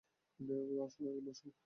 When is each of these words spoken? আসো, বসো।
আসো, 0.83 1.03
বসো। 1.25 1.51